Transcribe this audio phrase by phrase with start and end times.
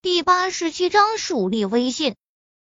[0.00, 2.14] 第八十七章树立威信。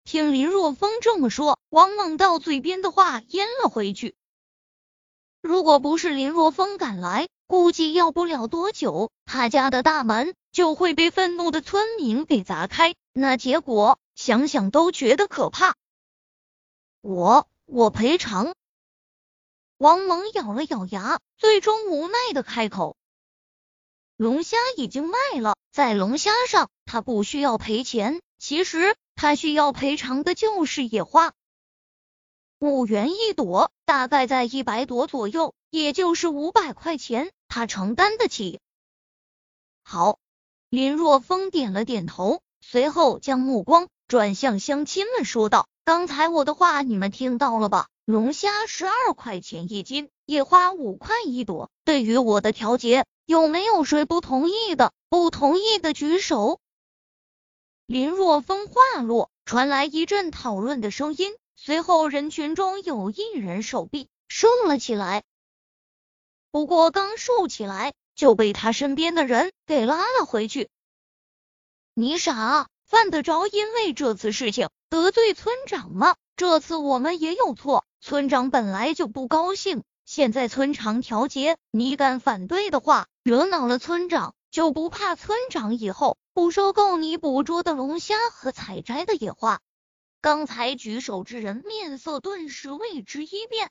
[0.03, 4.15] 听林若风这么说，王猛到嘴边的话咽了回去。
[5.39, 12.95] 如果不是林若风赶来，估计要不了多久，他家的大门就会被愤怒的村民给砸开。
[13.13, 15.75] 那结果想想都觉得可怕。
[17.01, 18.55] 我我赔偿。
[19.77, 22.97] 王猛咬了咬牙，最终无奈的开口。
[24.19, 31.31] 龙虾已经卖了，在龙虾上他不需要赔钱，其实他需要赔偿的就是野花，
[32.59, 38.59] 五元一朵，大概在一百朵左右，也就是五百块钱，他承担得起。
[39.83, 40.19] 好，
[40.69, 47.87] 林若风点了点头，随后将目光转向乡亲们，说道：“刚才我的话你们听到了吧？
[48.03, 54.91] 龙虾十二块钱一斤，野花五块一朵，对于我的调节。”有没有谁不同意的？
[55.07, 56.59] 不同意的举手。
[57.85, 65.21] 林若风话落，传来一阵讨论的声音，随后人群中有一人手臂竖了起来，
[66.49, 70.67] 不过刚竖起来就被他身边的人给拉了回去。
[71.93, 76.15] 你傻，犯得着因为这次事情得罪村长吗？
[76.35, 79.83] 这次我们也有错，村长本来就不高兴。
[80.03, 89.61] 现在村长调节，你敢反对的话，惹恼了村长，就不怕村长以后不收购你捕捉的龙虾和采摘的野花？
[90.19, 93.69] 刚才举手之人面色顿时为之一变，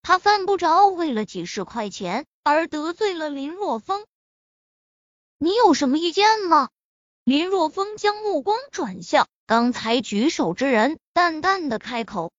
[0.00, 4.06] 他犯不着为了几十块钱而得罪了林若风。
[5.36, 6.70] 你有什么意见吗？
[7.24, 12.32] 林若风将目光转向刚才举手之人，淡淡的开口：“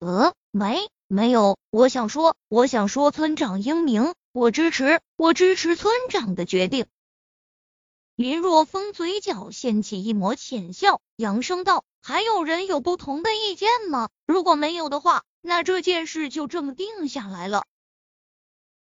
[0.00, 6.86] 呃，没。”没有，我想说，我想说，村长英明，我支持，我支持村长的决定。
[8.16, 14.08] 林若风嘴角掀起一抹浅笑，扬声道：“还有人有不同的意见吗？
[14.26, 17.64] 如果没有的话，那这件事就这么定下来了。”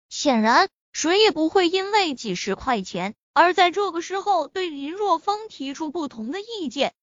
[0.07, 6.93] 显然，谁也不会因为几十块钱而在这个时候对林若风提出不同的意见。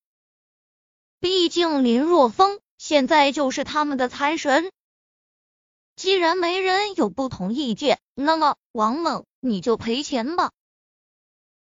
[1.19, 4.71] 毕竟，林若风现在就是他们的财神。
[5.97, 10.51] 既然没人有不同意见，那么王猛你就赔钱吧。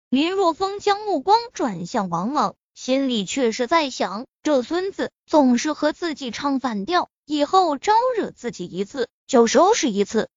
[0.09, 10.29] 林若风将目光转向王猛，心里却是在想：这孙子总是和自己唱反调，以后招惹自己一次就收拾一次。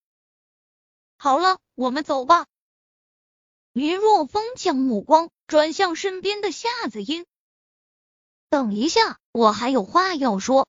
[1.17, 2.47] 好了，我们走吧。
[3.73, 7.27] 林若风将目光转向身边的夏子音，
[8.51, 10.67] 等一下，我还有话要说。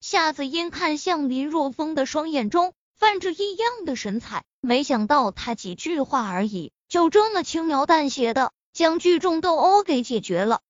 [0.00, 10.60] 夏子英看向林若风的双眼中泛着异样的神采，没想到他几句话而已，就这么轻描淡写的将聚众斗殴给解决了。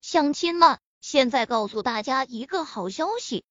[0.00, 3.44] 乡亲们，现在告诉大家一个好消息。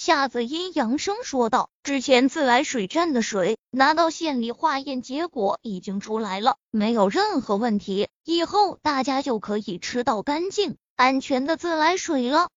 [0.00, 12.48] 夏子阴阳声说道：“之前自来水站的水拿到县里化验，结果已经出来了，没有任何问题，以后大家就可以吃到干净、安全的自来水了。”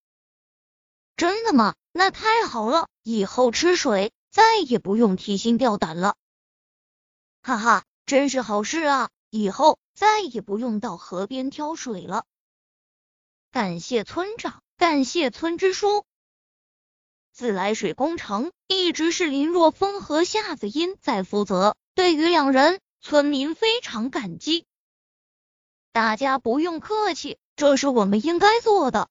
[1.18, 1.74] 真的吗？
[1.92, 6.14] 那太好了，以后吃水再也不用提心吊胆了。
[7.42, 9.10] 哈哈，真是好事啊！
[9.32, 12.24] 以后再也不用到河边挑水了。
[13.52, 16.06] 感谢村长，感谢村支书。
[17.42, 24.68] 自来水工程一直是林若风和夏子音在负责，对于两人，村民非常感激。
[25.92, 29.10] 大家不用客气，这是我们应该做的。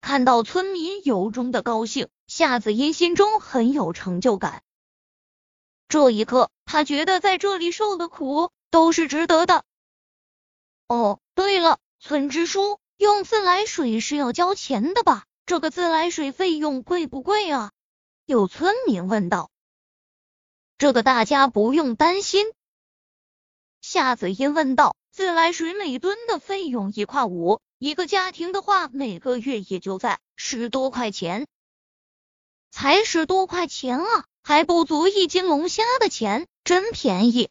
[0.00, 4.62] 看到村民由衷的高兴，夏子音心中很有成就感。
[5.88, 9.64] 这一刻，他觉得在这里受的苦都是值得的。
[10.86, 15.24] 哦，对了，村支书，用自来水是要交钱的吧？
[15.50, 17.72] 这个自来水费用贵不贵啊？
[18.24, 19.50] 有村民问道。
[20.78, 22.52] 这个大家不用担心。
[23.80, 24.94] 夏子音问道。
[25.10, 27.60] 自来水每吨的费用一块五。
[27.78, 31.48] 一个家庭的话，每个月也就在十多块钱，
[32.70, 37.50] 才十多块钱啊，还不足一斤龙虾的钱，真便宜。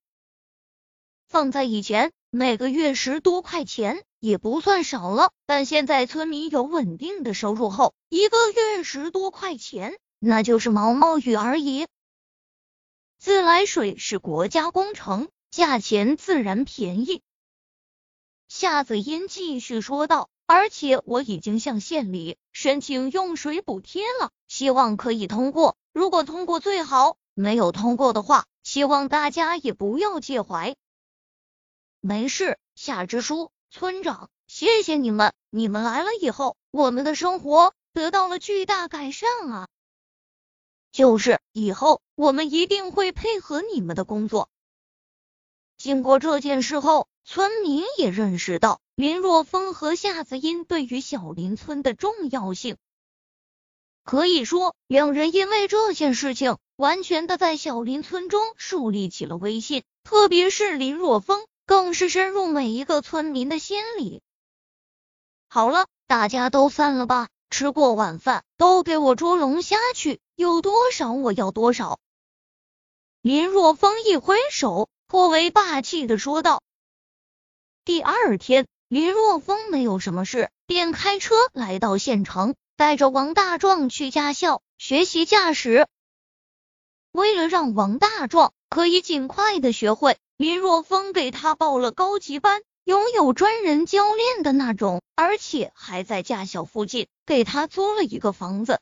[1.28, 11.88] 放在以前，每个月十多块钱也不算少了，但现在村民有稳定的收入后，一个月十多块钱那就是毛毛雨而已。
[13.18, 17.21] 自来水是国家工程，价钱自然便宜。
[18.48, 25.77] 夏子音继续说道：“而且我已经向县里申请用水补贴了，希望可以通过。
[25.94, 30.75] 如果通过最好，没有通过的话，希望大家也不要介怀。”
[32.01, 39.68] 没事，夏支书、村长，谢谢你们，你们来了以后，我们的生活得到了巨大改善啊。
[40.92, 44.50] 就是以后我们一定会配合你们的工作。
[45.77, 52.75] 经过这件事后，村民也认识到林若风和夏子音对于小林村的重要性。
[54.04, 59.83] 可以说，两人因为这件事情，完全的在小林村中树立起了威信。
[60.04, 64.24] 特别是林若风，更是深入每一个村民的心里。
[65.50, 72.00] 好了，大家都散了吧，吃过晚饭，都给我捉龙虾去，有多少我要多少。
[73.21, 76.63] 林若风一挥手，颇为霸气的说道。
[77.86, 82.56] 第二天，林若风没有什么事，便开车来到县城。
[82.77, 85.86] 带着王大壮去驾校学习驾驶。
[87.12, 98.80] 为了让王大壮可以尽快的学会，林若风给他报了高级班，拥有专人教练的那种，而且还在驾校附近给他租了一个房子。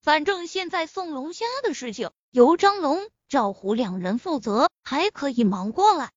[0.00, 6.12] 反正现在送龙虾的事情由张龙、赵虎两人负责，还可以忙过来。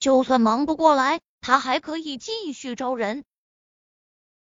[0.00, 3.22] 就算忙不过来，他还可以继续招人。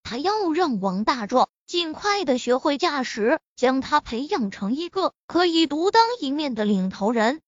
[0.03, 7.41] 他要让王大壮尽快的学会驾驶，将他培养成一个可以独当一面的领头人。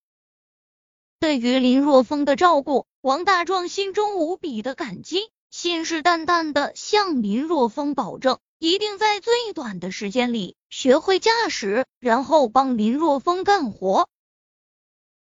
[1.21, 14.09] 对于林若风的照顾，王大壮心中无比的感激，信誓旦旦的向林若风保证，一定在最短的时间里学会驾驶，然后帮林若风干活。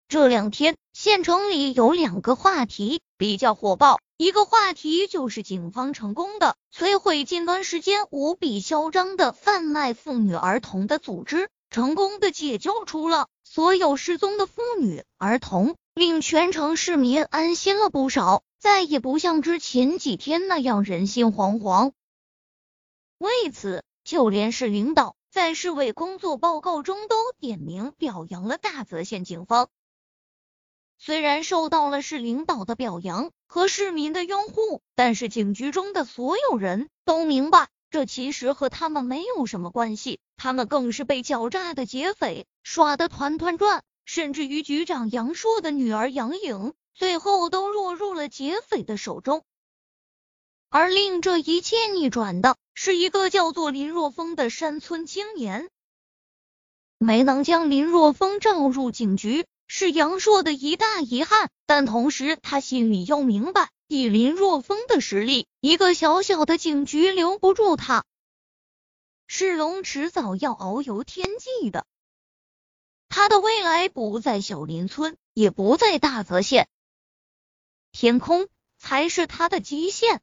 [0.07, 3.99] 这两天，县城里有两个话题比较火爆。
[4.17, 21.93] 一个话题就是警方成功的摧毁近段时间无比嚣张的贩卖妇女儿童的组织，成功的解救出了所有失踪的妇女儿童，令全城市民安心了不少，再也不像之前几天那样人心惶惶。
[23.19, 29.69] 为此，就连市领导在市委工作报告中都点名表扬了大泽县警方。
[30.97, 40.19] 虽然受到了市领导的表扬和市民的拥护，但是警局中的所有人都明白，这其实和他们没有什么关系。
[40.37, 49.43] 他们更是被狡诈的劫匪耍得团团转，甚至于局长杨硕的女儿杨颖，最后都落入了劫匪的手中。
[50.69, 55.69] 而令这一切逆转的，是一个叫做林若风的山村青年，
[56.97, 59.45] 没能将林若风召入警局。
[59.67, 68.03] 是杨硕的一大遗憾，但同时他心里又明白，以林若风的实力，一个小小的警局留不住他。
[69.27, 71.85] 世龙迟早要遨游天际的，
[73.09, 76.67] 他的未来不在小林村，也不在大泽县，
[77.91, 78.47] 天空
[78.79, 80.19] 才是他的极限。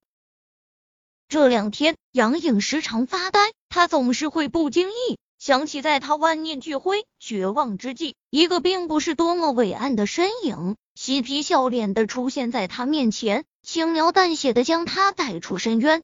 [1.29, 5.19] 这两天，杨颖时常发呆，他总是会不经意。
[5.38, 16.03] 想起在他万念俱灰、绝望之际，一个并不是多么伟岸的身影，嬉皮笑脸的出现在他面前，轻描淡写的将他带出深渊。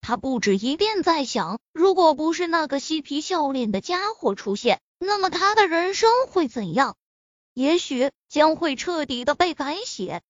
[0.00, 6.96] 他不止一遍在想，如果不是那个嬉皮笑脸的家伙出现，那么他的人生会怎样？
[7.54, 10.22] 也许将会彻底的被改写。